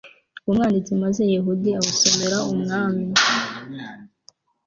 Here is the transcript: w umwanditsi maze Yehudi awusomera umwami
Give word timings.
w 0.45 0.47
umwanditsi 0.51 0.91
maze 1.03 1.21
Yehudi 1.33 1.69
awusomera 1.79 2.37
umwami 2.53 3.07